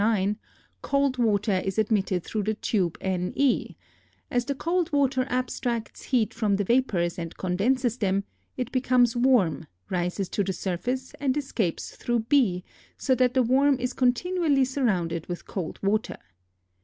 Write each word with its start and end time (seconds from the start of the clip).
9), 0.01 0.37
cold 0.81 1.17
water 1.19 1.61
is 1.63 1.77
admitted 1.77 2.23
through 2.23 2.41
the 2.41 2.55
tube 2.55 2.97
ne; 3.03 3.77
as 4.31 4.45
the 4.45 4.55
cold 4.55 4.91
water 4.91 5.27
abstracts 5.29 6.01
heat 6.05 6.33
from 6.33 6.55
the 6.55 6.63
vapors 6.63 7.19
and 7.19 7.37
condenses 7.37 7.99
them, 7.99 8.23
it 8.57 8.71
becomes 8.71 9.15
warm, 9.15 9.67
rises 9.91 10.27
to 10.27 10.43
the 10.43 10.53
surface, 10.53 11.13
and 11.19 11.37
escapes 11.37 11.95
through 11.95 12.21
b, 12.21 12.63
so 12.97 13.13
that 13.13 13.35
the 13.35 13.43
worm 13.43 13.77
is 13.79 13.93
continually 13.93 14.65
surrounded 14.65 15.27
with 15.27 15.45
cold 15.45 15.77
water. 15.83 16.17